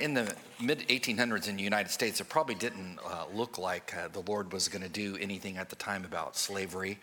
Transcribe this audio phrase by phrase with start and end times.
[0.00, 4.06] In the mid 1800s in the United States, it probably didn't uh, look like uh,
[4.06, 7.00] the Lord was going to do anything at the time about slavery.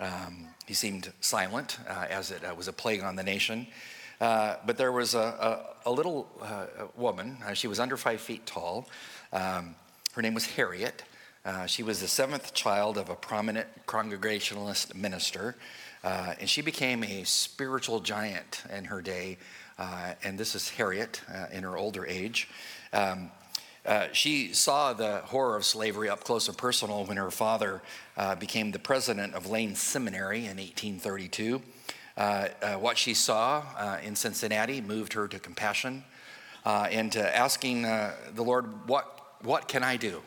[0.00, 3.68] Um, he seemed silent uh, as it uh, was a plague on the nation.
[4.20, 6.66] Uh, but there was a, a, a little uh,
[6.96, 8.88] woman, she was under five feet tall.
[9.32, 9.76] Um,
[10.14, 11.04] her name was Harriet.
[11.66, 15.54] she was the seventh child of a prominent Congregationalist minister,
[16.02, 19.38] and she became a spiritual giant in her day
[19.78, 22.48] and this is Harriet uh, in her older age.
[22.92, 23.30] Um,
[23.86, 27.82] uh, she saw the horror of slavery up close and personal when her father
[28.16, 31.60] uh, became the president of Lane Seminary in 1832.
[32.16, 32.20] Uh,
[32.62, 36.04] uh, what she saw in Cincinnati moved her to compassion
[36.64, 40.22] and to asking the Lord, What, what can I do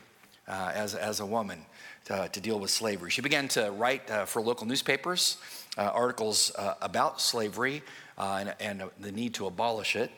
[0.47, 1.65] as, as a woman
[2.05, 3.09] to, to, deal with slavery?
[3.09, 5.37] She began to write for local newspapers
[5.77, 7.81] articles about slavery uh,
[8.17, 10.11] and, and, the need to abolish it.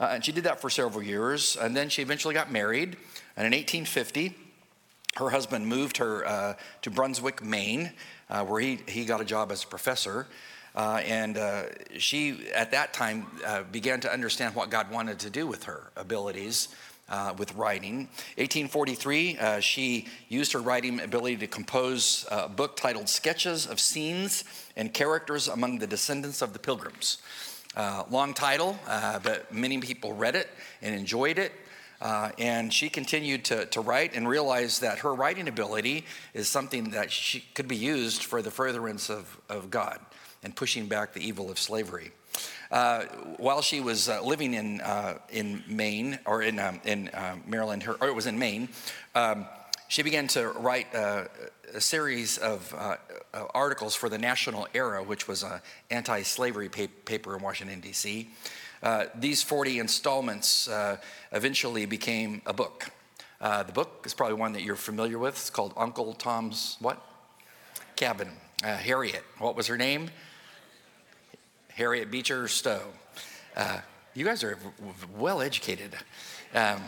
[0.00, 1.56] Uh, and she did that for several years.
[1.56, 2.96] And then she eventually got married.
[3.36, 4.34] And in 1850,
[5.16, 7.92] her husband moved her uh, to Brunswick, Maine,
[8.30, 10.26] uh, where he, he got a job as a professor.
[10.74, 11.64] Uh, and uh,
[11.96, 13.26] she, at that time,
[13.72, 16.68] began to understand what God wanted to do with her abilities.
[17.10, 18.00] Uh, with writing.
[18.36, 24.44] 1843, uh, she used her writing ability to compose a book titled Sketches of Scenes
[24.76, 27.16] and Characters Among the Descendants of the Pilgrims.
[27.74, 30.50] Uh, long title, uh, but many people read it
[30.82, 31.52] and enjoyed it.
[32.00, 36.90] Uh, and she continued to, to write and realized that her writing ability is something
[36.90, 39.98] that she could be used for the furtherance of, of God
[40.42, 42.12] and pushing back the evil of slavery.
[42.70, 43.04] Uh,
[43.38, 47.82] while she was uh, living in, uh, in Maine, or in, um, in uh, Maryland,
[47.84, 48.68] her, or it was in Maine,
[49.14, 49.46] um,
[49.88, 51.24] she began to write uh,
[51.72, 52.74] a series of
[53.54, 58.28] articles for the National Era, which was an anti slavery paper in Washington, D.C.
[59.14, 60.68] these 40 installments
[61.32, 62.90] eventually became a book.
[63.40, 65.34] the book is probably one that you're familiar with.
[65.34, 67.02] It's called Uncle Tom's what?
[67.96, 68.28] Cabin.
[68.62, 69.24] Harriet.
[69.38, 70.10] What was her name?
[71.78, 72.88] Harriet Beecher Stowe.
[73.56, 73.78] Uh,
[74.12, 74.58] you guys are
[75.16, 75.94] well educated.
[76.52, 76.82] Um,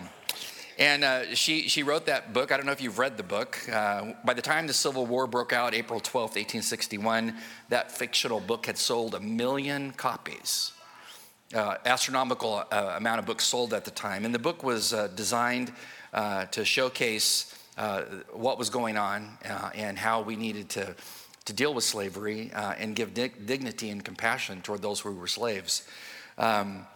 [0.81, 2.51] and uh, she, she wrote that book.
[2.51, 3.57] I don't know if you've read the book.
[3.73, 7.37] Uh, by the time the Civil War broke out, April 12, 1861,
[7.69, 10.73] that fictional book had sold a million copies.
[11.55, 14.25] Uh, astronomical uh, amount of books sold at the time.
[14.25, 15.73] And the book was uh, designed
[16.13, 17.55] uh, to showcase
[18.33, 19.39] what was going on
[19.75, 20.97] and how we needed to
[21.51, 25.27] to deal with slavery uh, and give dig- dignity and compassion toward those who were
[25.27, 25.83] slaves.
[26.39, 26.87] Um,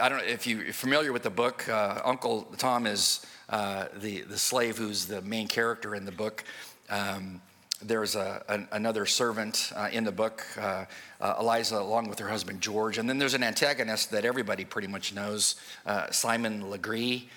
[0.00, 1.68] I don't know if you're familiar with the book.
[1.68, 6.44] Uh, Uncle Tom is uh, the, the slave who's the main character in the book.
[6.88, 7.42] Um,
[7.82, 10.86] there's a, an, another servant uh, in the book, uh,
[11.20, 12.96] uh, Eliza, along with her husband George.
[12.96, 17.28] And then there's an antagonist that everybody pretty much knows, uh, Simon Legree.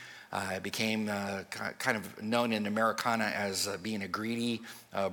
[0.63, 4.61] Became kind of known in Americana as being a greedy,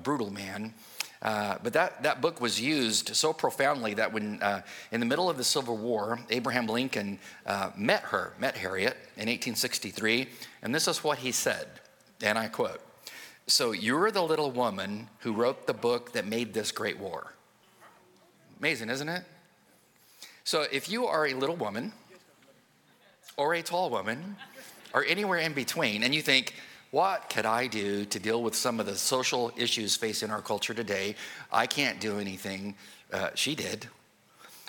[0.04, 0.72] brutal man.
[1.20, 4.62] Uh, but that, that book was used so profoundly that when, uh,
[4.92, 9.26] in the middle of the Civil War, Abraham Lincoln uh, met her, met Harriet in
[9.26, 10.28] 1863,
[10.62, 11.66] and this is what he said,
[12.22, 12.80] and I quote
[13.48, 17.34] So you're the little woman who wrote the book that made this great war.
[18.60, 19.24] Amazing, isn't it?
[20.44, 21.92] So if you are a little woman,
[23.36, 24.36] or a tall woman,
[24.94, 26.54] or anywhere in between, and you think,
[26.90, 30.72] what could I do to deal with some of the social issues facing our culture
[30.72, 31.16] today?
[31.52, 32.76] I can't do anything.
[33.12, 33.86] Uh, she did.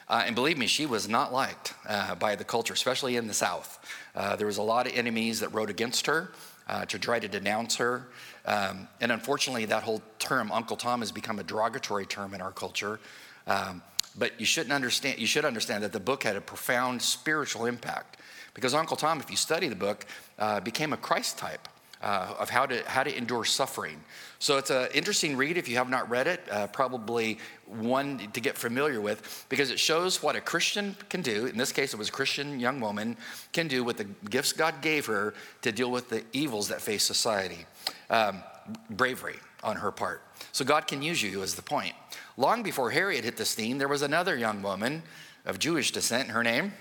[0.09, 3.33] Uh, and believe me, she was not liked uh, by the culture, especially in the
[3.33, 3.79] South.
[4.15, 6.31] Uh, there was a lot of enemies that wrote against her
[6.67, 8.07] uh, to try to denounce her.
[8.45, 12.51] Um, and unfortunately, that whole term, Uncle Tom, has become a derogatory term in our
[12.51, 12.99] culture.
[13.47, 13.81] Um,
[14.17, 15.19] but you shouldn't understand.
[15.19, 18.17] You should understand that the book had a profound spiritual impact,
[18.55, 20.05] because Uncle Tom, if you study the book,
[20.39, 21.67] uh, became a Christ type
[22.01, 24.01] uh, of how to, how to endure suffering.
[24.39, 28.39] So it's an interesting read if you have not read it, uh, probably one to
[28.39, 31.45] get familiar with because it shows what a Christian can do.
[31.45, 33.17] In this case, it was a Christian young woman
[33.51, 37.03] can do with the gifts God gave her to deal with the evils that face
[37.03, 37.65] society.
[38.09, 38.43] Um,
[38.89, 40.21] bravery on her part.
[40.51, 41.93] So God can use you, is the point.
[42.37, 45.03] Long before Harriet hit the scene, there was another young woman
[45.45, 46.29] of Jewish descent.
[46.29, 46.73] Her name?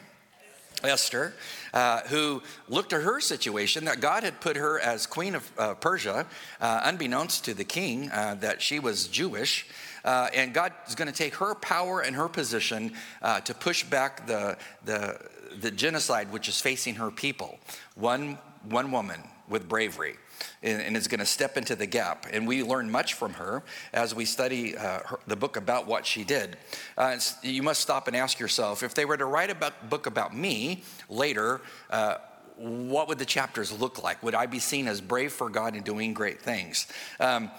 [0.85, 1.35] Esther,
[1.75, 5.75] uh, who looked at her situation that God had put her as queen of uh,
[5.75, 6.27] Persia,
[6.61, 9.67] uh, unbeknownst to the king uh, that she was Jewish.
[10.05, 12.93] Uh, and God is going to take her power and her position
[13.23, 15.21] uh, to push back the, the,
[15.61, 17.59] the genocide which is facing her people.
[17.95, 20.17] One, one woman with bravery
[20.63, 22.27] and, and is going to step into the gap.
[22.33, 23.63] And we learn much from her
[23.93, 26.57] as we study uh, her, the book about what she did.
[26.97, 30.37] Uh, you must stop and ask yourself if they were to write a book about
[30.37, 32.17] me later, uh,
[32.59, 34.23] what would the chapters look like?
[34.23, 36.89] Would I be seen as brave for God and doing great things?
[37.21, 37.51] Um,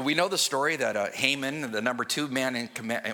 [0.00, 2.68] we know the story that uh, Haman, the number two man in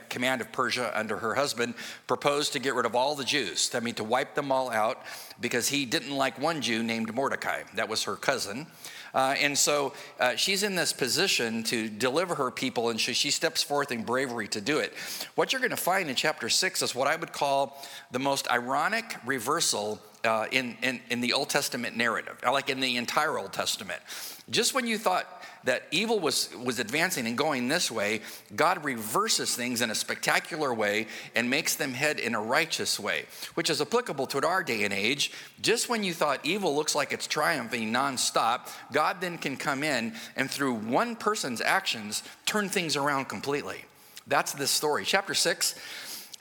[0.08, 1.74] command of Persia under her husband,
[2.06, 3.70] proposed to get rid of all the Jews.
[3.74, 5.02] I mean, to wipe them all out
[5.40, 7.62] because he didn't like one Jew named Mordecai.
[7.74, 8.66] That was her cousin.
[9.12, 13.30] Uh, and so uh, she's in this position to deliver her people, and she, she
[13.30, 14.92] steps forth in bravery to do it.
[15.34, 17.82] What you're going to find in chapter six is what I would call
[18.12, 22.96] the most ironic reversal uh, in, in, in the Old Testament narrative, like in the
[22.96, 24.00] entire Old Testament.
[24.48, 28.20] Just when you thought that evil was, was advancing and going this way,
[28.56, 33.26] God reverses things in a spectacular way and makes them head in a righteous way,
[33.54, 35.32] which is applicable to our day and age.
[35.60, 40.14] Just when you thought evil looks like it's triumphing nonstop, God then can come in
[40.36, 43.84] and through one person's actions turn things around completely.
[44.26, 45.04] That's this story.
[45.04, 45.74] Chapter 6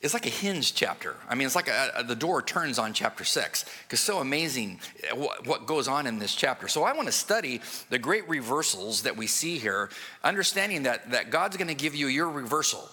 [0.01, 1.16] it's like a hinge chapter.
[1.28, 4.80] I mean, it's like a, a, the door turns on chapter six because so amazing
[5.04, 6.68] eh, what, what goes on in this chapter.
[6.68, 9.90] So I want to study the great reversals that we see here,
[10.24, 12.88] understanding that, that God's going to give you your reversal.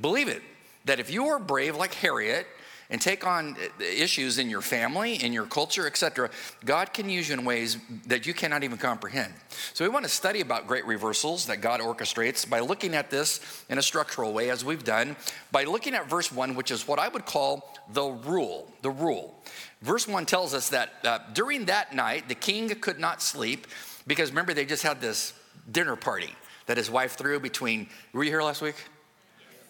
[0.00, 0.42] Believe it,
[0.86, 2.46] that if you are brave like Harriet,
[2.90, 6.30] and take on issues in your family, in your culture, etc.,
[6.64, 7.76] God can use you in ways
[8.06, 9.32] that you cannot even comprehend.
[9.74, 13.64] So we want to study about great reversals that God orchestrates by looking at this
[13.68, 15.16] in a structural way, as we've done,
[15.52, 18.70] by looking at verse 1, which is what I would call the rule.
[18.82, 19.34] The rule.
[19.82, 23.66] Verse 1 tells us that uh, during that night, the king could not sleep
[24.08, 25.34] because remember, they just had this
[25.70, 26.34] dinner party
[26.66, 27.88] that his wife threw between.
[28.12, 28.74] Were you here last week?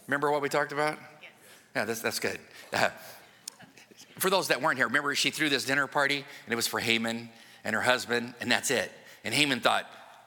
[0.07, 0.97] Remember what we talked about?
[1.77, 2.39] Yeah, that's, that's good.
[2.73, 2.91] Uh,
[4.19, 6.81] for those that weren't here, remember she threw this dinner party and it was for
[6.81, 7.29] Haman
[7.65, 8.91] and her husband, and that's it.
[9.25, 9.87] And Haman thought,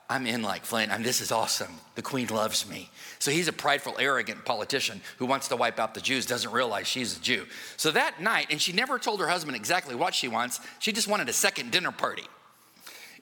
[0.09, 0.91] I'm in like Flint.
[0.91, 1.71] I'm, this is awesome.
[1.95, 2.89] The queen loves me.
[3.19, 6.85] So he's a prideful, arrogant politician who wants to wipe out the Jews, doesn't realize
[6.85, 7.45] she's a Jew.
[7.77, 11.07] So that night, and she never told her husband exactly what she wants, she just
[11.07, 12.27] wanted a second dinner party.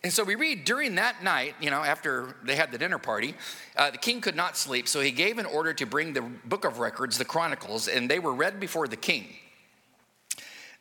[0.03, 3.35] And so we read during that night, you know, after they had the dinner party,
[3.75, 6.63] uh, the king could not sleep, so he gave an order to bring the book
[6.63, 9.27] of records, the Chronicles, and they were read before the king.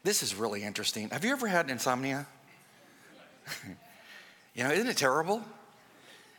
[0.05, 1.09] This is really interesting.
[1.11, 2.27] Have you ever had insomnia?
[4.55, 5.43] you know, isn't it terrible?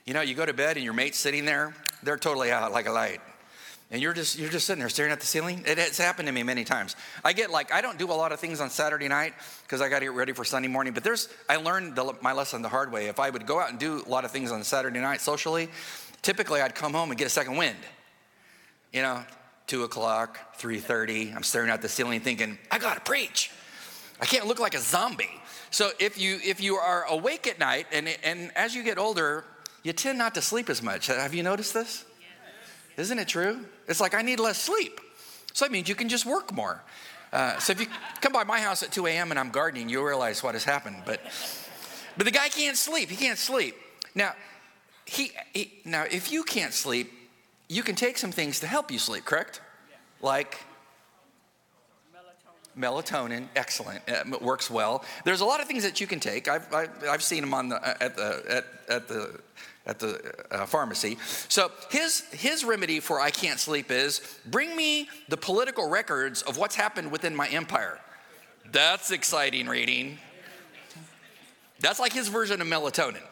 [0.05, 2.87] You know, you go to bed and your mate's sitting there, they're totally out like
[2.87, 3.19] a light
[3.91, 5.63] and you're just you're just sitting there staring at the ceiling.
[5.65, 6.95] It, it's happened to me many times.
[7.23, 9.33] I get like i don't do a lot of things on saturday night
[9.63, 12.33] because i got to get ready for sunday morning but there's i learned the, my
[12.33, 13.07] lesson the hard way.
[13.07, 15.69] If i would go out and do a lot of things on saturday night socially
[16.21, 17.77] typically i'd come home and get a second wind.
[18.93, 19.23] You know
[19.67, 23.51] 2 o'clock 3.30 i'm staring at the ceiling thinking i gotta preach.
[24.21, 25.29] I can't look like a zombie.
[25.71, 29.45] So if you if you are awake at night and and as you get older
[29.81, 31.07] you tend not to sleep as much.
[31.07, 32.05] Have you noticed this
[32.99, 33.65] isn't it true?
[33.87, 34.99] It's like I need less sleep.
[35.53, 36.83] So that means you can just work more.
[37.31, 37.87] Uh, so if you
[38.21, 39.31] come by my house at 2 a.m.
[39.31, 41.03] and I'm gardening, you'll realize what has happened.
[41.05, 41.21] But,
[42.17, 43.09] but the guy can't sleep.
[43.09, 43.75] He can't sleep.
[44.15, 44.33] Now,
[45.05, 47.11] he, he now if you can't sleep,
[47.67, 49.25] you can take some things to help you sleep.
[49.25, 49.61] Correct?
[50.21, 50.57] Like
[52.77, 56.71] melatonin excellent it works well there's a lot of things that you can take i've,
[56.73, 59.41] I've, I've seen them on the at the at, at the
[59.89, 61.17] at the uh, pharmacy.
[61.47, 66.57] So his, his remedy for I can't sleep is bring me the political records of
[66.57, 67.99] what's happened within my empire.
[68.71, 70.19] That's exciting reading.
[71.79, 73.23] That's like his version of melatonin.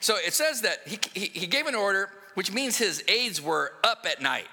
[0.00, 3.72] So it says that he, he, he gave an order, which means his aides were
[3.84, 4.46] up at night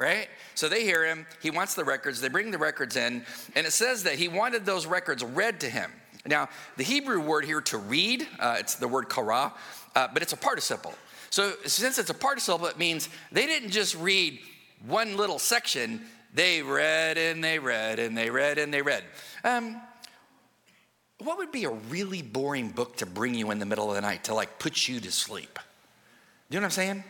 [0.00, 0.28] right?
[0.54, 1.26] So they hear him.
[1.42, 2.22] He wants the records.
[2.22, 3.22] They bring the records in.
[3.54, 5.92] And it says that he wanted those records read to him.
[6.26, 9.52] Now, the Hebrew word here to read, uh, it's the word kara,
[9.94, 10.94] uh, but it's a participle.
[11.30, 14.40] So since it's a participle, it means they didn't just read
[14.86, 16.02] one little section,
[16.34, 19.04] they read and they read and they read and they read.
[19.44, 19.80] Um,
[21.18, 24.00] what would be a really boring book to bring you in the middle of the
[24.00, 25.58] night to like put you to sleep?
[26.48, 27.04] You know what I'm saying?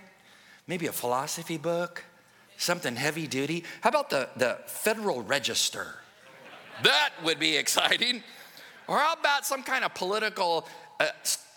[0.67, 2.05] Maybe a philosophy book,
[2.57, 3.65] something heavy duty.
[3.81, 5.95] How about the, the Federal Register?
[6.83, 8.23] That would be exciting.
[8.87, 10.67] Or how about some kind of political
[10.99, 11.07] uh,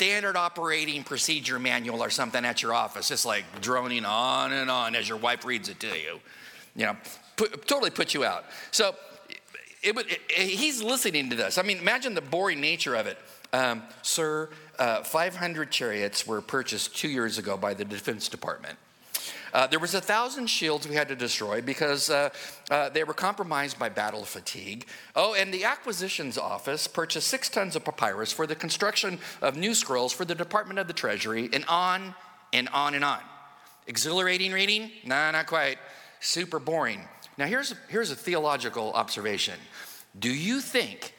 [0.03, 4.95] standard operating procedure manual or something at your office, just like droning on and on
[4.95, 6.19] as your wife reads it to you?
[6.75, 6.97] You know,
[7.37, 8.43] put, totally put you out.
[8.71, 8.95] So
[9.81, 11.57] it, it, it, he's listening to this.
[11.57, 13.17] I mean, imagine the boring nature of it.
[13.53, 18.77] Um, sir, uh, 500 chariots were purchased two years ago by the Defense Department.
[19.53, 22.29] Uh, there was a thousand shields we had to destroy because uh,
[22.71, 24.87] uh, they were compromised by battle fatigue.
[25.15, 29.75] Oh, and the acquisitions office purchased six tons of papyrus for the construction of new
[29.75, 32.15] scrolls for the Department of the Treasury, and on
[32.51, 33.19] and on and on.
[33.85, 34.89] Exhilarating reading?
[35.05, 35.77] Nah, not quite.
[36.19, 37.01] Super boring.
[37.37, 39.55] Now, here's, here's a theological observation.
[40.17, 41.13] Do you think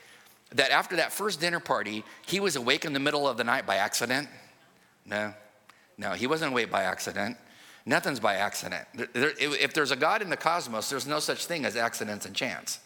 [0.53, 3.67] that after that first dinner party, he was awake in the middle of the night
[3.67, 4.29] by accident?
[5.07, 5.35] No,
[5.99, 7.37] no, he wasn't awake by accident.
[7.87, 8.87] Nothing's by accident.
[9.15, 12.81] If there's a God in the cosmos, there's no such thing as accidents and chance.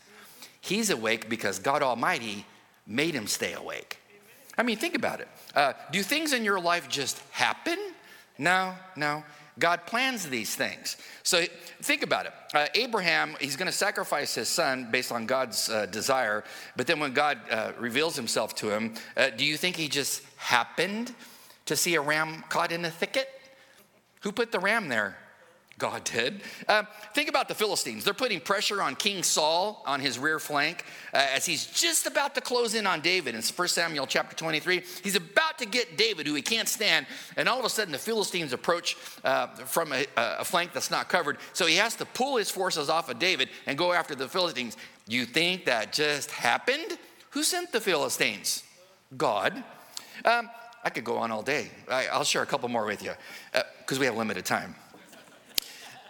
[0.61, 2.45] He's awake because God Almighty
[2.87, 3.99] made him stay awake.
[4.57, 5.29] I mean, think about it.
[5.55, 7.79] Uh, do things in your life just happen?
[8.39, 9.23] No, no.
[9.59, 10.97] God plans these things.
[11.23, 11.45] So
[11.83, 12.33] think about it.
[12.55, 16.45] Uh, Abraham, he's going to sacrifice his son based on God's uh, desire.
[16.77, 20.23] But then when God uh, reveals himself to him, uh, do you think he just
[20.37, 21.15] happened
[21.67, 23.29] to see a ram caught in a thicket?
[24.21, 25.17] Who put the ram there?
[25.79, 26.41] God did.
[26.67, 26.83] Uh,
[27.15, 28.05] think about the Philistines.
[28.05, 30.85] They're putting pressure on King Saul on his rear flank
[31.15, 33.37] uh, as he's just about to close in on David.
[33.37, 37.07] In 1 Samuel chapter 23, he's about to get David, who he can't stand.
[37.37, 41.09] And all of a sudden, the Philistines approach uh, from a, a flank that's not
[41.09, 41.39] covered.
[41.53, 44.77] So he has to pull his forces off of David and go after the Philistines.
[45.07, 46.99] You think that just happened?
[47.31, 48.65] Who sent the Philistines?
[49.17, 49.63] God.
[50.25, 50.51] Um,
[50.85, 51.71] I could go on all day.
[51.91, 53.13] I, will share a couple more with you
[53.53, 54.75] because uh, we have limited time.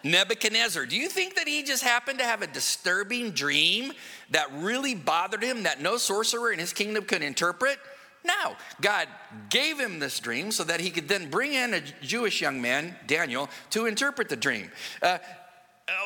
[0.04, 3.92] Nebuchadnezzar, do you think that he just happened to have a disturbing dream
[4.30, 7.78] that really bothered him that no sorcerer in his kingdom could interpret?
[8.24, 9.08] No, God
[9.48, 12.94] gave him this dream so that he could then bring in a Jewish young man,
[13.06, 14.70] Daniel, to interpret the dream.
[15.02, 15.18] Uh,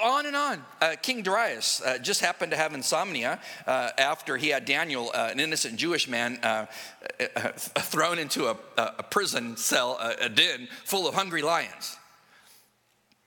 [0.03, 0.65] on and on.
[0.81, 5.29] Uh, King Darius uh, just happened to have insomnia uh, after he had Daniel, uh,
[5.31, 6.67] an innocent Jewish man, uh,
[7.37, 11.97] uh, thrown into a, a, prison cell, a, a den full of hungry lions.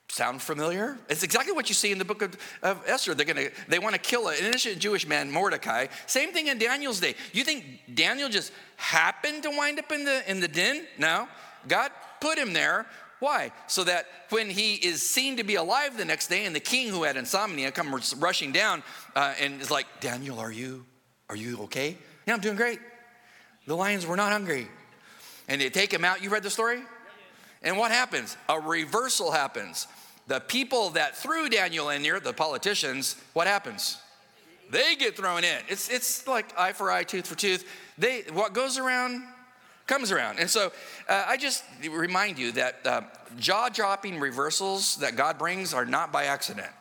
[0.09, 0.97] Sound familiar?
[1.09, 3.13] It's exactly what you see in the book of, of Esther.
[3.13, 5.87] They're gonna, they want to kill an innocent Jewish man, Mordecai.
[6.07, 7.15] Same thing in Daniel's day.
[7.33, 10.85] You think Daniel just happened to wind up in the in the den?
[10.97, 11.27] No.
[11.67, 12.85] God put him there.
[13.25, 13.51] Why?
[13.65, 16.89] So that when he is seen to be alive the next day, and the king
[16.89, 18.83] who had insomnia comes rushing down
[19.15, 20.85] uh, and is like, Daniel, are you
[21.27, 21.97] are you okay?
[22.27, 22.79] Yeah, I'm doing great.
[23.65, 24.67] The lions were not hungry.
[25.47, 26.21] And they take him out.
[26.21, 26.81] You read the story?
[27.63, 28.37] And what happens?
[28.47, 29.87] A reversal happens
[30.27, 33.97] the people that threw Daniel in there, the politicians, what happens?
[34.69, 35.59] They get thrown in.
[35.67, 37.67] It's, it's like eye for eye, tooth for tooth.
[37.97, 39.23] They, what goes around
[39.87, 40.39] comes around.
[40.39, 40.71] And so
[41.07, 43.01] uh, I just remind you that uh,
[43.37, 46.71] jaw dropping reversals that God brings are not by accident.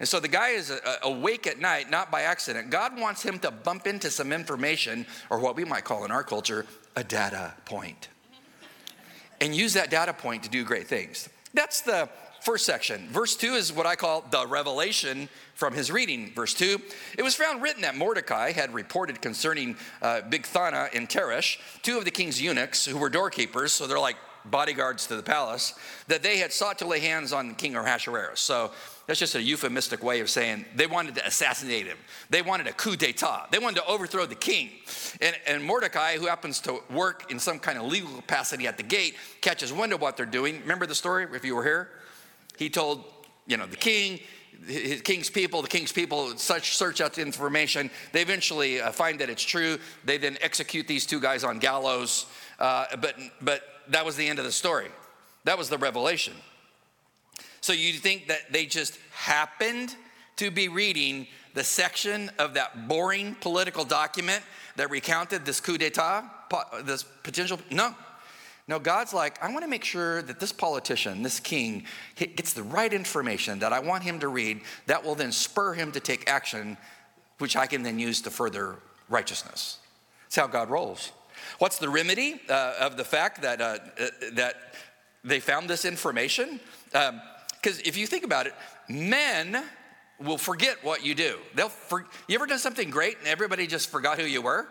[0.00, 2.70] And so the guy is uh, awake at night, not by accident.
[2.70, 6.22] God wants him to bump into some information, or what we might call in our
[6.22, 8.08] culture, a data point,
[9.40, 11.28] and use that data point to do great things.
[11.52, 12.08] That's the
[12.40, 13.08] First section.
[13.08, 16.32] Verse 2 is what I call the revelation from his reading.
[16.34, 16.80] Verse 2
[17.16, 22.04] It was found written that Mordecai had reported concerning uh, Bigthana and Teresh, two of
[22.04, 25.74] the king's eunuchs who were doorkeepers, so they're like bodyguards to the palace,
[26.06, 28.40] that they had sought to lay hands on King Ahasuerus.
[28.40, 28.70] So
[29.06, 31.98] that's just a euphemistic way of saying they wanted to assassinate him.
[32.30, 33.48] They wanted a coup d'etat.
[33.50, 34.70] They wanted to overthrow the king.
[35.20, 38.82] And, and Mordecai, who happens to work in some kind of legal capacity at the
[38.82, 40.60] gate, catches wind of what they're doing.
[40.60, 41.88] Remember the story if you were here?
[42.58, 43.04] He told,
[43.46, 44.20] you know, the king,
[44.66, 47.90] his king's people, the king's people such search out the information.
[48.12, 49.78] They eventually uh, find that it's true.
[50.04, 52.26] They then execute these two guys on gallows.
[52.58, 54.88] Uh, but, but that was the end of the story.
[55.44, 56.34] That was the revelation.
[57.60, 59.94] So you think that they just happened
[60.36, 64.42] to be reading the section of that boring political document
[64.76, 66.24] that recounted this coup d'etat,
[66.84, 67.60] this potential?
[67.70, 67.94] No,
[68.68, 71.84] no, God's like, I want to make sure that this politician, this king,
[72.16, 75.90] gets the right information that I want him to read that will then spur him
[75.92, 76.76] to take action,
[77.38, 78.76] which I can then use to further
[79.08, 79.78] righteousness.
[80.24, 81.12] That's how God rolls.
[81.58, 84.54] What's the remedy uh, of the fact that, uh, uh, that
[85.24, 86.60] they found this information?
[86.92, 88.54] Because um, if you think about it,
[88.88, 89.64] men
[90.20, 91.38] will forget what you do.
[91.54, 94.68] They'll for, you ever done something great and everybody just forgot who you were?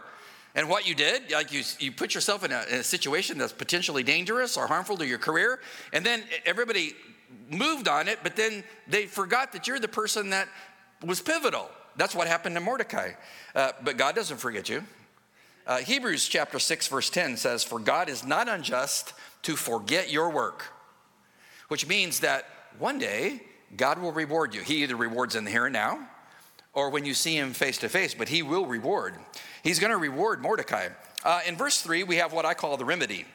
[0.58, 3.54] And what you did, like you, you put yourself in a, in a situation that's
[3.54, 5.60] potentially dangerous or harmful to your career,
[5.94, 6.96] and then everybody
[7.48, 10.50] moved on it, but then they forgot that you're the person that
[11.06, 11.70] was pivotal.
[11.96, 13.12] That's what happened to Mordecai.
[13.54, 14.84] Uh, but God doesn't forget you.
[15.68, 20.32] Uh, Hebrews chapter 6, verse 10 says, For God is not unjust to forget your
[20.32, 20.66] work,
[21.68, 22.46] which means that
[22.80, 23.42] one day
[23.76, 24.62] God will reward you.
[24.62, 26.08] He either rewards in the here and now
[26.78, 29.16] or when you see him face to face, but he will reward.
[29.68, 30.88] He's going to reward Mordecai.
[31.26, 33.26] Uh, in verse 3, we have what I call the remedy.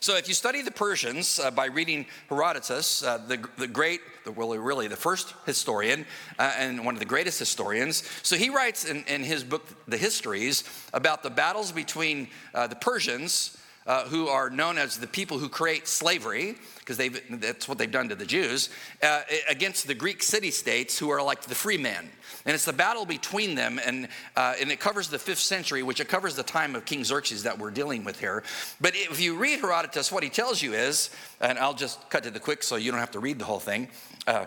[0.00, 4.30] So, if you study the Persians uh, by reading Herodotus, uh, the, the great, the,
[4.30, 6.06] really, really the first historian
[6.38, 9.98] uh, and one of the greatest historians, so he writes in, in his book, The
[9.98, 13.58] Histories, about the battles between uh, the Persians
[13.88, 16.98] uh, who are known as the people who create slavery, because
[17.30, 18.68] that's what they've done to the Jews,
[19.02, 22.10] uh, against the Greek city states who are like the free men.
[22.44, 26.00] And it's the battle between them, and, uh, and it covers the fifth century, which
[26.00, 28.42] it covers the time of King Xerxes that we're dealing with here.
[28.78, 31.08] But if you read Herodotus, what he tells you is,
[31.40, 33.58] and I'll just cut to the quick so you don't have to read the whole
[33.58, 33.88] thing.
[34.26, 34.44] Uh,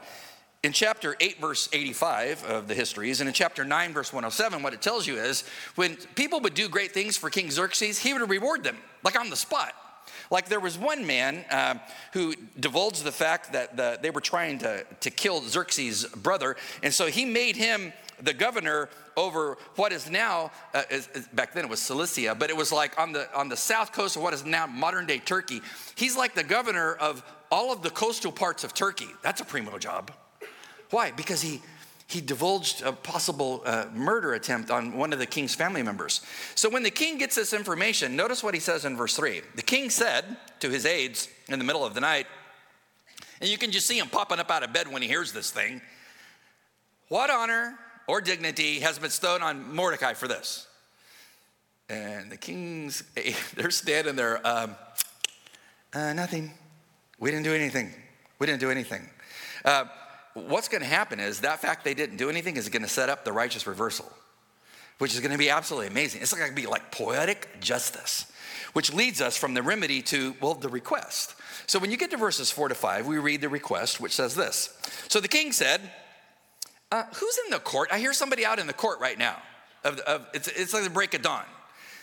[0.64, 4.74] in chapter 8, verse 85 of the histories, and in chapter 9, verse 107, what
[4.74, 5.44] it tells you is
[5.74, 9.29] when people would do great things for King Xerxes, he would reward them, like on
[9.29, 9.74] the spot.
[10.29, 11.75] Like there was one man uh,
[12.13, 16.93] who divulged the fact that the, they were trying to, to kill Xerxes' brother, and
[16.93, 21.65] so he made him the governor over what is now uh, is, is, back then
[21.65, 24.34] it was Cilicia, but it was like on the on the south coast of what
[24.34, 25.62] is now modern day Turkey.
[25.96, 29.10] He's like the governor of all of the coastal parts of Turkey.
[29.22, 30.12] That's a primo job.
[30.91, 31.12] Why?
[31.12, 31.62] Because he,
[32.12, 36.20] he divulged a possible uh, murder attempt on one of the king's family members.
[36.56, 39.41] So when the king gets this information, notice what he says in verse 3.
[39.56, 42.27] The king said to his aides in the middle of the night,
[43.39, 45.51] and you can just see him popping up out of bed when he hears this
[45.51, 45.82] thing.
[47.08, 50.68] What honor or dignity has been bestowed on Mordecai for this?
[51.89, 53.03] And the king's,
[53.56, 54.75] they're standing there, um,
[55.94, 56.51] uh, nothing.
[57.20, 57.94] We didn't do anything.
[58.38, 59.10] We didn't do anything.
[59.63, 59.86] Uh,
[60.34, 63.10] what's going to happen is that fact they didn't do anything is going to set
[63.10, 64.12] up the righteous reversal,
[64.98, 66.22] which is going to be absolutely amazing.
[66.22, 68.32] It's going to be like poetic justice,
[68.74, 71.36] which leads us from the remedy to, well, the request.
[71.68, 74.36] So when you get to verses four to five, we read the request, which says
[74.36, 74.78] this.
[75.08, 75.82] So the king said,
[76.92, 77.90] uh, Who's in the court?
[77.92, 79.38] I hear somebody out in the court right now.
[79.84, 81.46] Of, of, it's, it's like the break of dawn.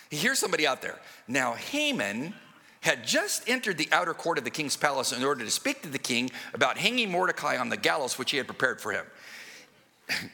[0.09, 0.97] He hears somebody out there.
[1.27, 2.33] Now, Haman
[2.81, 5.89] had just entered the outer court of the king's palace in order to speak to
[5.89, 9.05] the king about hanging Mordecai on the gallows which he had prepared for him.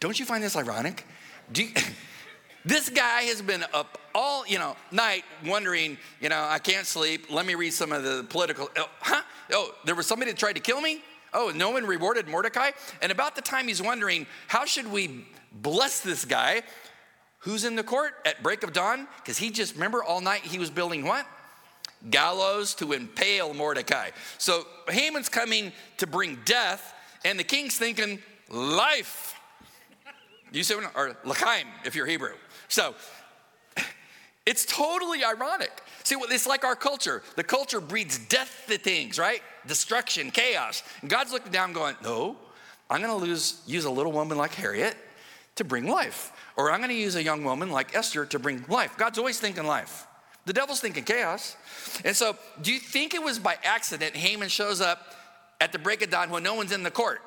[0.00, 1.06] Don't you find this ironic?
[1.54, 1.68] You,
[2.64, 7.30] this guy has been up all you know night wondering, you know, I can't sleep.
[7.30, 8.70] Let me read some of the political.
[8.76, 9.22] Oh, huh?
[9.52, 11.02] Oh, there was somebody that tried to kill me.
[11.32, 12.70] Oh, no one rewarded Mordecai.
[13.02, 16.62] And about the time he's wondering, how should we bless this guy?
[17.40, 19.06] Who's in the court at break of dawn?
[19.18, 21.26] Because he just remember all night he was building what?
[22.08, 24.10] Gallows to impale Mordecai.
[24.38, 29.34] So Haman's coming to bring death, and the king's thinking life.
[30.52, 32.34] You see, or l'chaim if you're Hebrew.
[32.68, 32.94] So
[34.46, 35.70] it's totally ironic.
[36.02, 37.22] See, it's like our culture.
[37.36, 39.42] The culture breeds death to things, right?
[39.66, 40.82] Destruction, chaos.
[41.02, 42.36] And God's looking down, going, "No,
[42.88, 44.96] I'm going to lose, use a little woman like Harriet
[45.56, 48.64] to bring life, or I'm going to use a young woman like Esther to bring
[48.66, 50.06] life." God's always thinking life.
[50.46, 51.56] The devil's thinking chaos.
[52.04, 55.14] And so, do you think it was by accident Haman shows up
[55.60, 57.20] at the break of dawn when no one's in the court?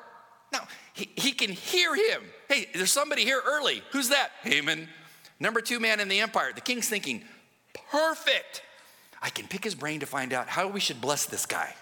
[0.52, 0.60] No,
[0.92, 2.22] he, he can hear him.
[2.48, 3.82] Hey, there's somebody here early.
[3.92, 4.30] Who's that?
[4.42, 4.88] Haman.
[5.40, 6.52] Number two man in the empire.
[6.54, 7.24] The king's thinking,
[7.90, 8.62] perfect.
[9.22, 11.74] I can pick his brain to find out how we should bless this guy.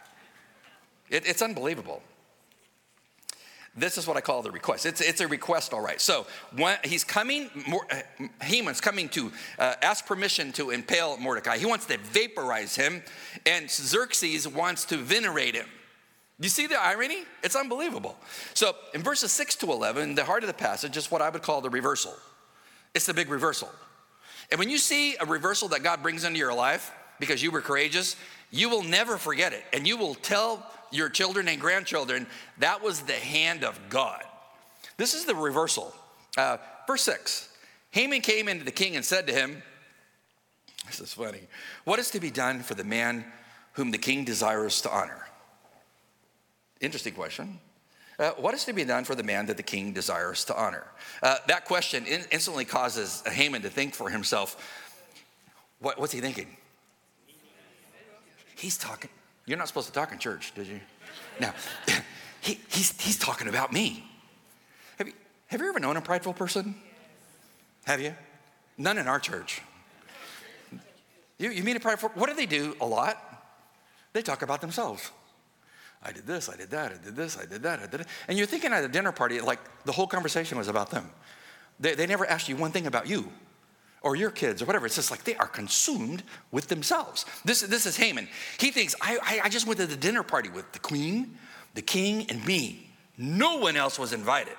[1.10, 2.02] It, it's unbelievable.
[3.74, 4.84] This is what I call the request.
[4.84, 6.00] It's, it's a request, all right.
[6.00, 7.48] So when he's coming,
[7.90, 7.96] uh,
[8.42, 11.56] Haman's coming to uh, ask permission to impale Mordecai.
[11.56, 13.02] He wants to vaporize him,
[13.46, 15.66] and Xerxes wants to venerate him.
[16.38, 17.24] You see the irony?
[17.42, 18.16] It's unbelievable.
[18.52, 21.42] So in verses 6 to 11, the heart of the passage is what I would
[21.42, 22.14] call the reversal.
[22.94, 23.70] It's the big reversal.
[24.50, 27.62] And when you see a reversal that God brings into your life because you were
[27.62, 28.16] courageous,
[28.50, 29.64] you will never forget it.
[29.72, 32.26] And you will tell your children and grandchildren,
[32.58, 34.22] that was the hand of God.
[34.96, 35.94] This is the reversal.
[36.36, 37.48] Uh, verse 6
[37.90, 39.62] Haman came into the king and said to him,
[40.86, 41.42] This is funny.
[41.84, 43.24] What is to be done for the man
[43.72, 45.26] whom the king desires to honor?
[46.80, 47.58] Interesting question.
[48.18, 50.86] Uh, what is to be done for the man that the king desires to honor?
[51.22, 54.56] Uh, that question in- instantly causes Haman to think for himself,
[55.80, 56.56] what, what's he thinking?
[58.54, 59.10] He's talking,
[59.46, 60.80] you're not supposed to talk in church, did you?
[61.40, 61.54] Now,
[62.40, 64.04] he, he's, he's talking about me.
[64.98, 65.14] Have you,
[65.48, 66.74] have you ever known a prideful person?
[67.84, 68.14] Have you?
[68.78, 69.60] None in our church.
[71.38, 73.18] You, you meet a prideful, what do they do a lot?
[74.12, 75.10] They talk about themselves.
[76.04, 78.06] I did this, I did that, I did this, I did that, I did it.
[78.28, 81.10] And you're thinking at a dinner party, like the whole conversation was about them.
[81.80, 83.30] They, they never asked you one thing about you
[84.02, 84.86] or your kids or whatever.
[84.86, 87.24] It's just like they are consumed with themselves.
[87.44, 88.28] This, this is Haman.
[88.58, 91.38] He thinks, I, I, I just went to the dinner party with the queen,
[91.74, 92.90] the king, and me.
[93.16, 94.54] No one else was invited.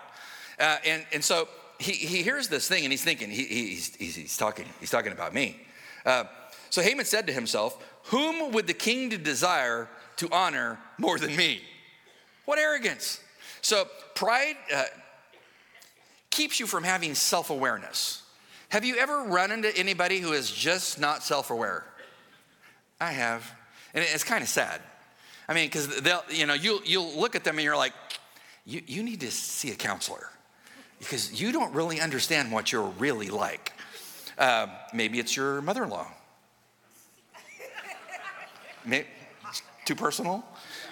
[0.60, 1.48] Uh, and, and so
[1.80, 5.12] he, he hears this thing and he's thinking, he, he's, he's, he's, talking, he's talking
[5.12, 5.60] about me.
[6.06, 6.26] Uh,
[6.70, 11.62] so Haman said to himself, Whom would the king desire to honor more than me?
[12.46, 13.22] What arrogance.
[13.62, 14.84] So pride uh,
[16.30, 18.23] keeps you from having self awareness.
[18.74, 21.86] Have you ever run into anybody who is just not self aware?
[23.00, 23.54] I have.
[23.94, 24.82] And it's kind of sad.
[25.48, 27.94] I mean, because they'll, you know, you'll, you'll look at them and you're like,
[28.66, 30.28] you, you need to see a counselor
[30.98, 33.74] because you don't really understand what you're really like.
[34.40, 36.08] Uh, maybe it's your mother in law.
[39.86, 40.44] Too personal?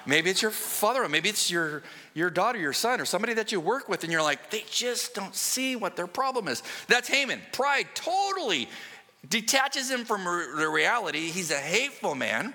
[0.06, 1.82] Maybe it's your father, maybe it's your,
[2.14, 5.14] your daughter, your son, or somebody that you work with, and you're like, they just
[5.14, 6.64] don't see what their problem is.
[6.88, 7.42] That's Haman.
[7.52, 8.70] Pride totally
[9.28, 11.30] detaches him from the reality.
[11.30, 12.54] He's a hateful man.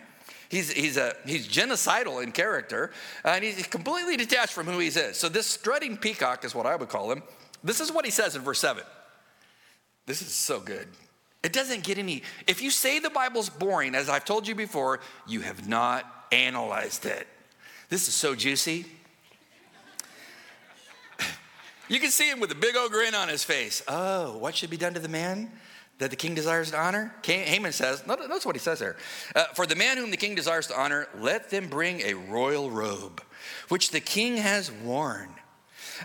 [0.48, 2.92] He's, he's, a, he's genocidal in character,
[3.24, 5.16] and he's completely detached from who he is.
[5.16, 7.22] So, this strutting peacock is what I would call him.
[7.64, 8.84] This is what he says in verse 7.
[10.06, 10.86] This is so good.
[11.42, 15.00] It doesn't get any, if you say the Bible's boring, as I've told you before,
[15.26, 17.26] you have not analyzed it.
[17.88, 18.86] This is so juicy.
[21.88, 23.82] You can see him with a big old grin on his face.
[23.86, 25.50] Oh, what should be done to the man
[25.98, 27.14] that the king desires to honor?
[27.24, 28.96] Haman says, notice what he says there.
[29.34, 32.70] Uh, For the man whom the king desires to honor, let them bring a royal
[32.70, 33.22] robe,
[33.68, 35.28] which the king has worn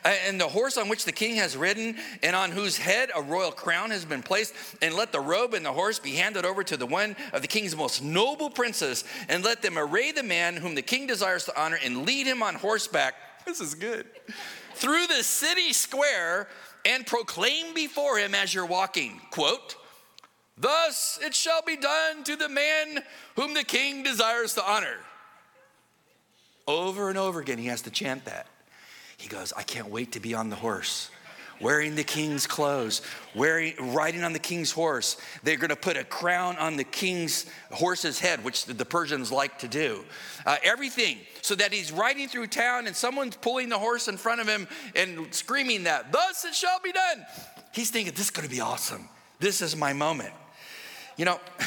[0.05, 3.51] and the horse on which the king has ridden, and on whose head a royal
[3.51, 6.77] crown has been placed, and let the robe and the horse be handed over to
[6.77, 10.75] the one of the king's most noble princes, and let them array the man whom
[10.75, 13.15] the king desires to honor and lead him on horseback.
[13.45, 14.07] This is good.
[14.75, 16.47] Through the city square
[16.85, 19.75] and proclaim before him as you're walking, quote,
[20.57, 23.03] Thus it shall be done to the man
[23.35, 24.97] whom the king desires to honor.
[26.67, 28.47] Over and over again, he has to chant that.
[29.17, 31.09] He goes, I can't wait to be on the horse,
[31.59, 33.01] wearing the king's clothes,
[33.35, 35.17] wearing, riding on the king's horse.
[35.43, 39.59] They're going to put a crown on the king's horse's head, which the Persians like
[39.59, 40.03] to do.
[40.45, 44.41] Uh, everything, so that he's riding through town and someone's pulling the horse in front
[44.41, 47.25] of him and screaming that, Thus it shall be done.
[47.73, 49.09] He's thinking, This is going to be awesome.
[49.39, 50.33] This is my moment.
[51.17, 51.39] You know,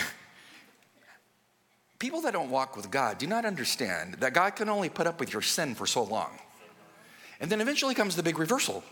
[1.99, 5.21] people that don't walk with God do not understand that God can only put up
[5.21, 6.39] with your sin for so long.
[7.41, 8.85] And then eventually comes the big reversal.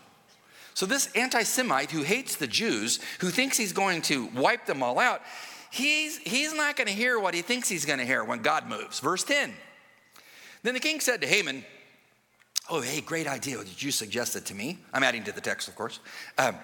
[0.75, 4.83] So, this anti Semite who hates the Jews, who thinks he's going to wipe them
[4.83, 5.21] all out,
[5.71, 8.68] he's, he's not going to hear what he thinks he's going to hear when God
[8.68, 9.01] moves.
[9.01, 9.53] Verse 10.
[10.62, 11.64] Then the king said to Haman,
[12.70, 13.59] Oh, hey, great idea.
[13.59, 14.79] Did you suggest it to me?
[14.94, 15.98] I'm adding to the text, of course.
[16.38, 16.55] Um,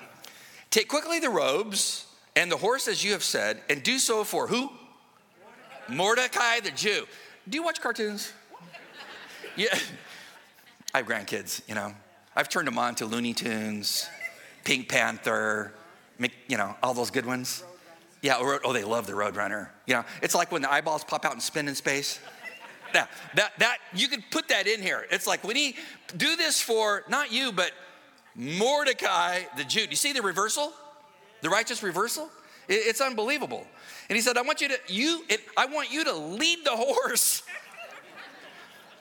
[0.71, 2.07] Take quickly the robes
[2.37, 4.71] and the horse as you have said, and do so for who?
[5.89, 7.07] Mordecai the Jew.
[7.49, 8.33] Do you watch cartoons?
[9.57, 9.77] Yeah.
[10.95, 11.95] I have grandkids, you know.
[12.37, 14.09] I've turned them on to Looney Tunes,
[14.65, 15.73] Pink Panther,
[16.47, 17.65] you know, all those good ones.
[18.23, 19.69] Yeah, oh, they love the Roadrunner.
[19.87, 22.21] You know, it's like when the eyeballs pop out and spin in space.
[22.95, 25.07] Now, that, that, you could put that in here.
[25.11, 25.77] It's like when he,
[26.17, 27.73] do this for, not you, but
[28.35, 29.85] Mordecai the Jew.
[29.85, 30.73] Do you see the reversal?
[31.43, 32.31] The righteous reversal?
[32.69, 33.67] It, it's unbelievable.
[34.09, 36.71] And he said, I want you to, you, it, I want you to lead the
[36.77, 37.43] horse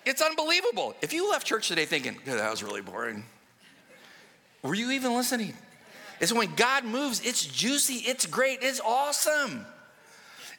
[0.08, 0.96] it's unbelievable.
[1.02, 3.26] If you left church today thinking, that was really boring,
[4.64, 5.54] were you even listening?
[6.20, 9.66] It's when God moves, it's juicy, it's great, it's awesome.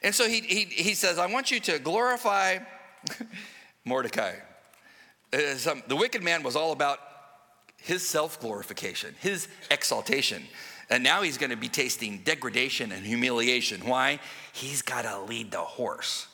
[0.03, 2.59] And so he, he, he says, I want you to glorify
[3.89, 4.35] Mordecai.
[5.33, 6.99] Uh, some, the wicked man was all about
[7.77, 10.43] his self glorification, his exaltation.
[10.89, 13.81] And now he's going to be tasting degradation and humiliation.
[13.81, 14.19] Why?
[14.53, 16.27] He's got to lead the horse.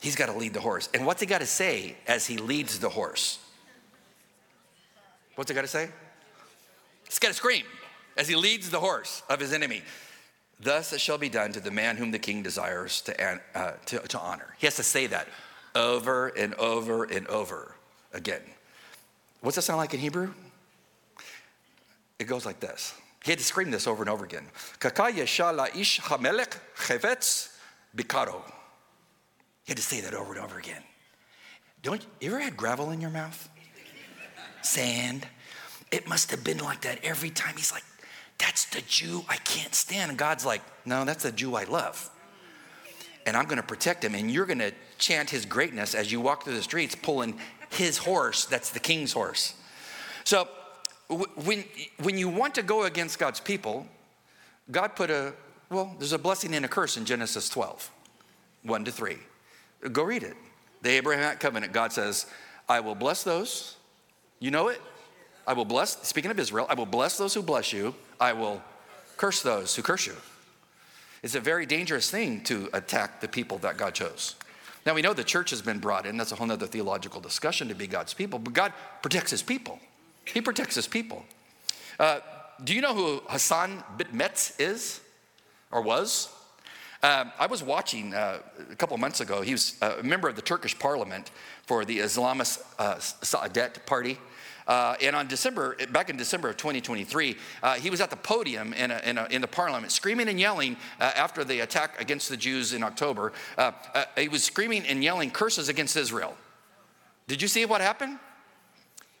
[0.00, 0.88] He's got to lead the horse.
[0.94, 3.38] And what's he got to say as he leads the horse?
[5.34, 5.88] What's he got to say?
[7.04, 7.64] He's got to scream
[8.16, 9.82] as he leads the horse of his enemy.
[10.60, 13.98] Thus it shall be done to the man whom the king desires to, uh, to,
[13.98, 14.54] to honor.
[14.58, 15.28] He has to say that
[15.76, 17.74] over and over and over
[18.12, 18.40] again.
[19.42, 20.32] What's that sound like in Hebrew?
[22.18, 22.94] It goes like this.
[23.24, 24.44] He had to scream this over and over again.
[29.66, 30.82] You had to say that over and over again.
[31.82, 33.48] Don't you ever had gravel in your mouth?
[34.62, 35.26] Sand.
[35.92, 37.54] It must have been like that every time.
[37.56, 37.84] He's like,
[38.38, 40.10] that's the Jew I can't stand.
[40.10, 42.10] And God's like, no, that's the Jew I love.
[43.26, 44.14] And I'm going to protect him.
[44.14, 47.38] And you're going to chant his greatness as you walk through the streets, pulling
[47.70, 48.46] his horse.
[48.46, 49.54] That's the king's horse.
[50.24, 50.48] So
[51.08, 51.64] when,
[52.02, 53.86] when you want to go against God's people,
[54.70, 55.34] God put a,
[55.70, 57.90] well, there's a blessing and a curse in Genesis 12,
[58.62, 59.16] 1 to 3.
[59.92, 60.36] Go read it.
[60.82, 62.26] The Abrahamic covenant, God says,
[62.68, 63.76] I will bless those.
[64.40, 64.80] You know it?
[65.46, 67.94] I will bless, speaking of Israel, I will bless those who bless you.
[68.20, 68.62] I will
[69.16, 70.14] curse those who curse you.
[71.26, 74.36] It's a very dangerous thing to attack the people that God chose.
[74.86, 76.16] Now we know the church has been brought in.
[76.16, 79.80] That's a whole other theological discussion to be God's people, but God protects his people.
[80.24, 81.24] He protects his people.
[81.98, 82.20] Uh,
[82.62, 85.00] do you know who Hassan Bitmez is
[85.72, 86.28] or was?
[87.02, 88.38] Um, I was watching uh,
[88.70, 91.32] a couple months ago, he was a member of the Turkish parliament
[91.66, 94.20] for the Islamist uh, Saadet Party.
[94.66, 98.72] Uh, and on December, back in December of 2023, uh, he was at the podium
[98.72, 102.28] in, a, in, a, in the parliament, screaming and yelling uh, after the attack against
[102.28, 103.32] the Jews in October.
[103.56, 106.36] Uh, uh, he was screaming and yelling curses against Israel.
[107.28, 108.18] Did you see what happened?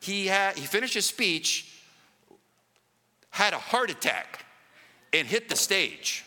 [0.00, 1.72] He, had, he finished his speech,
[3.30, 4.44] had a heart attack,
[5.12, 6.24] and hit the stage.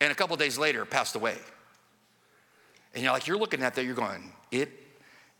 [0.00, 1.36] And a couple days later, passed away.
[2.94, 4.70] And you're like, you're looking at that, you're going, it,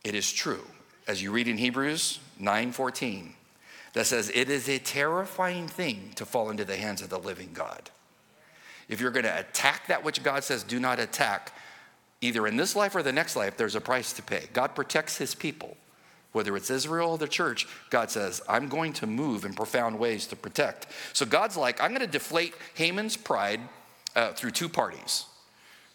[0.03, 0.63] it is true.
[1.07, 3.33] As you read in Hebrews 9:14,
[3.93, 7.49] that says, it is a terrifying thing to fall into the hands of the living
[7.53, 7.89] God.
[8.89, 11.51] If you're going to attack that which God says do not attack,
[12.21, 14.49] either in this life or the next life, there's a price to pay.
[14.53, 15.77] God protects his people.
[16.33, 20.27] Whether it's Israel or the church, God says, I'm going to move in profound ways
[20.27, 20.87] to protect.
[21.13, 23.61] So God's like, I'm going to deflate Haman's pride
[24.15, 25.25] uh, through two parties,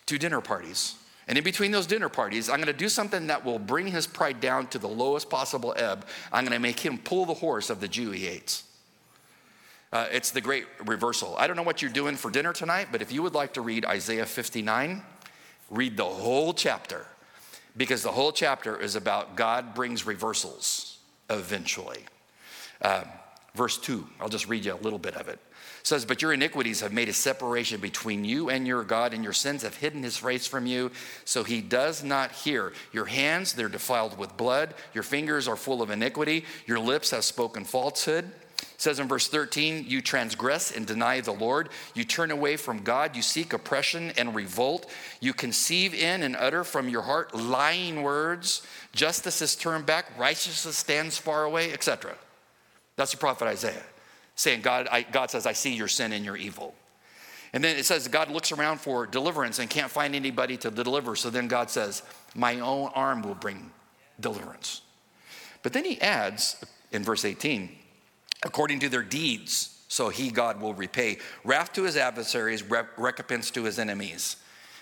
[0.07, 0.97] two dinner parties.
[1.29, 4.07] And in between those dinner parties, I'm going to do something that will bring his
[4.07, 6.07] pride down to the lowest possible ebb.
[6.33, 8.65] I'm going to make him pull the horse of the Jew he hates.
[9.93, 11.37] Uh, it's the great reversal.
[11.39, 13.61] I don't know what you're doing for dinner tonight, but if you would like to
[13.61, 15.03] read Isaiah 59,
[15.71, 17.07] read the whole chapter
[17.77, 20.99] because the whole chapter is about God brings reversals
[21.31, 22.05] eventually.
[22.81, 23.05] Uh,
[23.55, 25.39] verse 2, I'll just read you a little bit of it
[25.83, 29.33] says, But your iniquities have made a separation between you and your God, and your
[29.33, 30.91] sins have hidden his face from you,
[31.25, 32.73] so he does not hear.
[32.93, 34.75] Your hands, they're defiled with blood.
[34.95, 36.45] Your fingers are full of iniquity.
[36.67, 38.31] Your lips have spoken falsehood.
[38.61, 41.69] It says in verse 13, you transgress and deny the Lord.
[41.95, 43.17] You turn away from God.
[43.17, 44.89] You seek oppression and revolt.
[45.21, 48.63] You conceive in and utter from your heart lying words.
[48.93, 50.07] Justice is turned back.
[50.19, 52.17] Righteousness stands far away, etc.
[52.97, 53.83] That's the prophet Isaiah
[54.35, 56.75] saying, God, I, God says, I see your sin and your evil.
[57.53, 61.17] And then it says God looks around for deliverance and can't find anybody to deliver.
[61.17, 62.03] So then God says,
[62.35, 63.71] My own arm will bring
[64.21, 64.83] deliverance.
[65.63, 67.71] But then he adds in verse 18,
[68.43, 72.65] according to their deeds, so he, God, will repay wrath to his adversaries,
[72.97, 74.37] recompense to his enemies.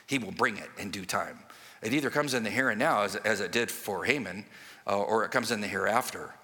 [0.07, 1.40] He will bring it in due time.
[1.83, 4.44] It either comes in the here and now, as, as it did for Haman,
[4.87, 6.35] uh, or it comes in the hereafter.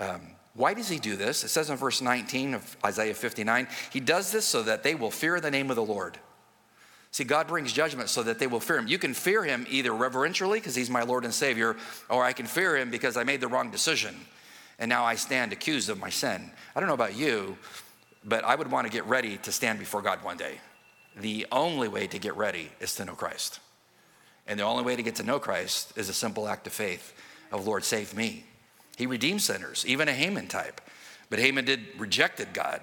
[0.00, 1.44] Um, why does he do this?
[1.44, 5.10] It says in verse 19 of Isaiah 59 he does this so that they will
[5.10, 6.18] fear the name of the Lord.
[7.10, 8.88] See, God brings judgment so that they will fear him.
[8.88, 11.76] You can fear him either reverentially, because he's my Lord and Savior,
[12.10, 14.14] or I can fear him because I made the wrong decision
[14.78, 16.50] and now I stand accused of my sin.
[16.74, 17.56] I don't know about you,
[18.24, 20.60] but I would want to get ready to stand before God one day.
[21.16, 23.60] The only way to get ready is to know Christ.
[24.46, 27.14] And the only way to get to know Christ is a simple act of faith
[27.50, 28.44] of Lord, save me.
[28.96, 30.80] He redeemed sinners, even a Haman type.
[31.30, 32.80] But Haman did rejected God.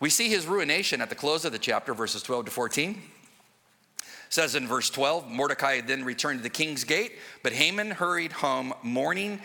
[0.00, 2.90] We see his ruination at the close of the chapter, verses 12 to 14.
[2.90, 8.32] It says in verse 12, Mordecai then returned to the king's gate, but Haman hurried
[8.32, 9.40] home mourning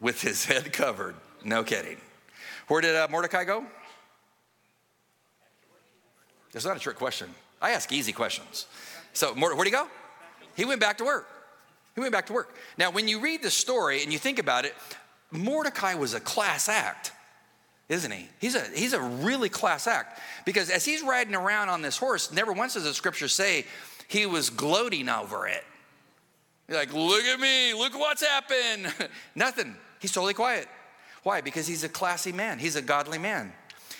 [0.00, 1.16] with his head covered.
[1.44, 1.96] No kidding.
[2.68, 3.64] Where did uh, Mordecai go?
[6.52, 7.28] That's not a trick question.
[7.60, 8.66] I ask easy questions.
[9.12, 9.88] So, where'd he go?
[10.56, 11.28] He went back to work.
[11.94, 12.54] He went back to work.
[12.78, 14.74] Now, when you read the story and you think about it,
[15.36, 17.12] Mordecai was a class act,
[17.88, 18.28] isn't he?
[18.40, 22.32] He's a, he's a really class act because as he's riding around on this horse,
[22.32, 23.64] never once does the scripture say
[24.08, 25.64] he was gloating over it.
[26.68, 28.92] Like, look at me, look what's happened.
[29.34, 29.76] Nothing.
[30.00, 30.68] He's totally quiet.
[31.22, 31.40] Why?
[31.40, 33.52] Because he's a classy man, he's a godly man.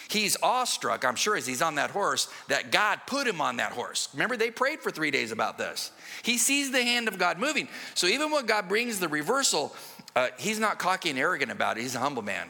[0.09, 3.73] He's awestruck, I'm sure, as he's on that horse, that God put him on that
[3.73, 4.09] horse.
[4.13, 5.91] Remember, they prayed for three days about this.
[6.23, 7.67] He sees the hand of God moving.
[7.95, 9.75] So even when God brings the reversal,
[10.17, 11.83] uh, he's not cocky and arrogant about it.
[11.83, 12.49] He's a humble man.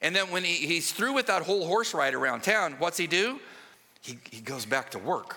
[0.00, 3.08] And then when he, he's through with that whole horse ride around town, what's he
[3.08, 3.40] do?
[4.00, 5.36] He, he goes back to work.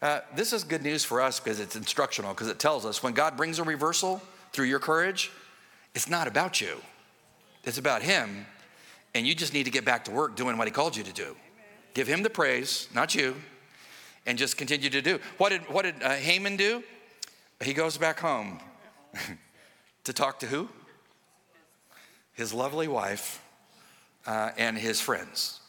[0.00, 3.12] Uh, this is good news for us because it's instructional, because it tells us when
[3.12, 4.20] God brings a reversal
[4.52, 5.30] through your courage,
[5.94, 6.76] it's not about you,
[7.64, 8.46] it's about Him.
[9.14, 11.12] And you just need to get back to work doing what He called you to
[11.12, 11.36] do.
[11.94, 13.36] Give Him the praise, not you,
[14.26, 15.18] and just continue to do.
[15.38, 16.82] What did, what did uh, Haman do?
[17.62, 18.58] He goes back home.
[20.06, 20.68] to talk to who?
[22.32, 23.42] His lovely wife
[24.26, 25.60] uh, and his friends.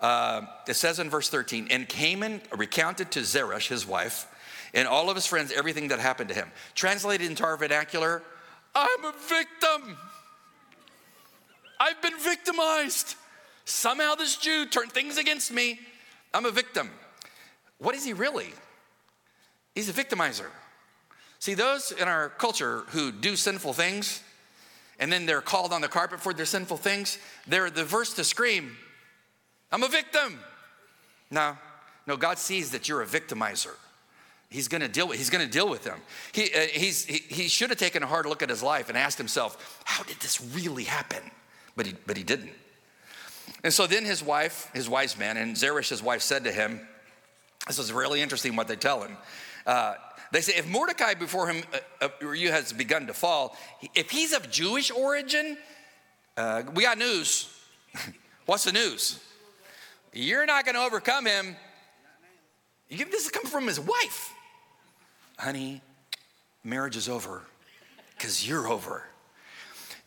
[0.00, 4.26] Uh, it says in verse 13, and Haman recounted to Zeresh, his wife,
[4.72, 6.50] and all of his friends everything that happened to him.
[6.74, 8.22] Translated into our vernacular,
[8.74, 9.96] I'm a victim.
[11.78, 13.16] I've been victimized.
[13.64, 15.80] Somehow this Jew turned things against me.
[16.32, 16.90] I'm a victim.
[17.78, 18.52] What is he really?
[19.74, 20.46] He's a victimizer.
[21.40, 24.22] See, those in our culture who do sinful things
[24.98, 28.24] and then they're called on the carpet for their sinful things, they're the first to
[28.24, 28.76] scream,
[29.72, 30.38] I'm a victim.
[31.30, 31.56] No,
[32.06, 33.74] no, God sees that you're a victimizer.
[34.50, 35.16] He's going to deal with.
[35.16, 36.00] He's going to deal with them.
[36.32, 38.98] He, uh, he's, he, he should have taken a hard look at his life and
[38.98, 41.22] asked himself, "How did this really happen?"
[41.76, 42.50] But he, but he didn't.
[43.62, 46.80] And so then his wife, his wise man, and Zeresh, his wife, said to him,
[47.68, 49.16] "This is really interesting what they tell him."
[49.64, 49.94] Uh,
[50.32, 51.64] they say, "If Mordecai before him
[52.00, 53.56] uh, uh, you has begun to fall,
[53.94, 55.56] if he's of Jewish origin,
[56.36, 57.48] uh, we got news.
[58.46, 59.20] What's the news?
[60.12, 61.56] You're not going to overcome him.
[62.88, 64.34] You, This is coming from his wife."
[65.40, 65.80] honey,
[66.62, 67.42] marriage is over
[68.16, 69.04] because you're over.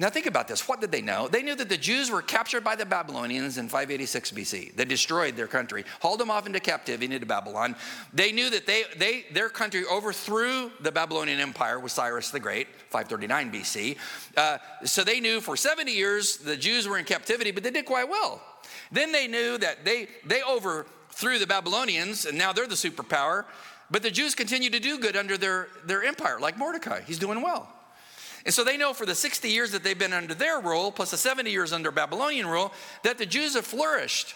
[0.04, 0.68] Now, think about this.
[0.68, 1.30] What did they know?
[1.30, 4.76] They knew that the Jews were captured by the Babylonians in 586 BC.
[4.76, 7.74] They destroyed their country, hauled them off into captivity into Babylon.
[8.14, 12.68] They knew that they, they, their country overthrew the Babylonian Empire with Cyrus the Great,
[12.90, 13.98] 539 BC.
[14.36, 17.86] Uh, so they knew for 70 years the Jews were in captivity, but they did
[17.86, 18.42] quite well.
[18.92, 23.46] Then they knew that they, they overthrew the Babylonians, and now they're the superpower.
[23.90, 27.04] But the Jews continue to do good under their, their empire, like Mordecai.
[27.04, 27.74] He's doing well.
[28.46, 31.12] And so they know for the 60 years that they've been under their rule, plus
[31.12, 34.36] the 70 years under Babylonian rule, that the Jews have flourished,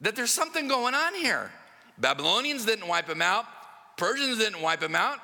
[0.00, 1.50] that there's something going on here.
[1.98, 3.46] Babylonians didn't wipe them out,
[3.96, 5.18] Persians didn't wipe them out.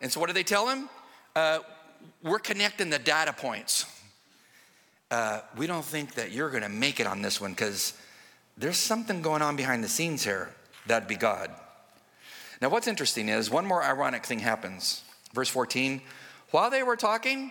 [0.00, 0.88] And so what do they tell him?
[1.34, 1.60] Uh,
[2.22, 3.86] we're connecting the data points.
[5.10, 7.94] Uh, we don't think that you're going to make it on this one because
[8.56, 10.50] there's something going on behind the scenes here.
[10.86, 11.50] That'd be God.
[12.60, 15.02] Now, what's interesting is one more ironic thing happens.
[15.32, 16.00] Verse 14
[16.54, 17.50] While they were talking,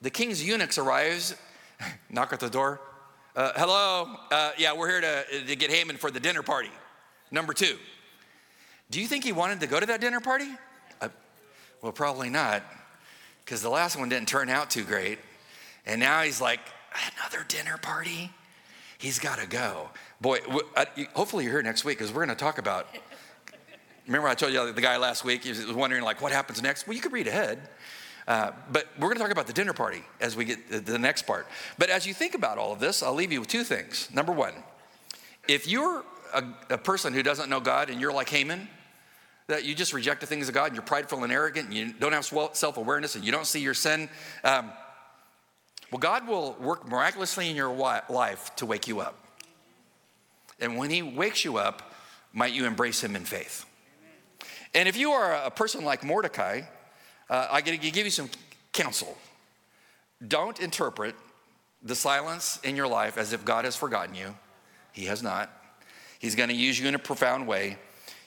[0.00, 1.36] the king's eunuchs arrives,
[2.10, 2.80] knock at the door.
[3.36, 6.70] Uh, hello, uh, yeah, we're here to, to get Haman for the dinner party.
[7.30, 7.76] Number two.
[8.90, 10.48] Do you think he wanted to go to that dinner party?
[11.02, 11.10] Uh,
[11.82, 12.62] well, probably not,
[13.44, 15.18] because the last one didn't turn out too great.
[15.84, 16.60] And now he's like,
[17.18, 18.30] another dinner party?
[18.96, 19.90] He's got to go.
[20.18, 20.38] Boy,
[20.76, 22.86] uh, hopefully you're here next week because we're going to talk about
[24.06, 26.86] Remember, I told you the guy last week he was wondering, like, what happens next?
[26.86, 27.68] Well, you could read ahead.
[28.28, 30.98] Uh, but we're going to talk about the dinner party as we get to the
[30.98, 31.46] next part.
[31.78, 34.08] But as you think about all of this, I'll leave you with two things.
[34.12, 34.54] Number one,
[35.48, 38.68] if you're a, a person who doesn't know God and you're like Haman,
[39.48, 41.92] that you just reject the things of God and you're prideful and arrogant and you
[41.92, 44.08] don't have self awareness and you don't see your sin,
[44.44, 44.70] um,
[45.90, 47.74] well, God will work miraculously in your
[48.08, 49.16] life to wake you up.
[50.60, 51.92] And when He wakes you up,
[52.32, 53.64] might you embrace Him in faith.
[54.72, 56.62] And if you are a person like Mordecai,
[57.30, 58.28] uh, I to give you some
[58.72, 59.16] counsel.
[60.26, 61.14] Don't interpret
[61.82, 64.34] the silence in your life as if God has forgotten you.
[64.92, 65.50] He has not.
[66.18, 67.78] He's going to use you in a profound way.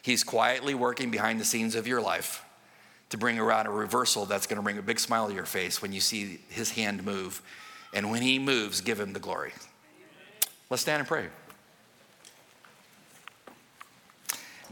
[0.01, 2.43] He's quietly working behind the scenes of your life
[3.09, 5.81] to bring around a reversal that's going to bring a big smile to your face
[5.81, 7.43] when you see his hand move.
[7.93, 9.51] And when he moves, give him the glory.
[10.71, 11.27] Let's stand and pray.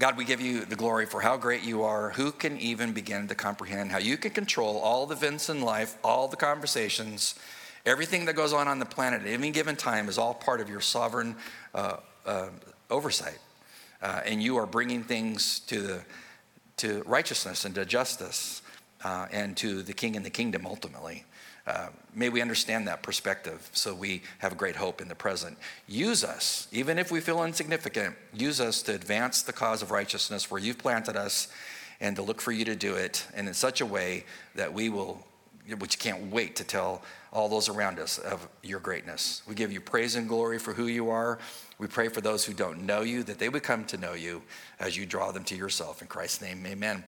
[0.02, 2.10] God, we give you the glory for how great you are.
[2.10, 5.96] Who can even begin to comprehend how you can control all the events in life,
[6.04, 7.36] all the conversations,
[7.86, 10.72] everything that goes on on the planet at any given time is all part of
[10.72, 11.36] your sovereign
[11.76, 12.48] uh, uh,
[12.90, 13.38] oversight.
[14.02, 16.02] Uh, and you are bringing things to, the,
[16.78, 18.64] to righteousness and to justice
[19.04, 21.26] uh, and to the king and the kingdom ultimately.
[21.68, 25.58] Uh, may we understand that perspective so we have great hope in the present.
[25.88, 30.50] Use us, even if we feel insignificant, use us to advance the cause of righteousness
[30.50, 31.48] where you've planted us
[32.00, 34.90] and to look for you to do it and in such a way that we
[34.90, 35.24] will,
[35.78, 39.42] which can't wait to tell all those around us of your greatness.
[39.48, 41.40] We give you praise and glory for who you are.
[41.78, 44.42] We pray for those who don't know you that they would come to know you
[44.80, 46.02] as you draw them to yourself.
[46.02, 47.00] In Christ's name, amen.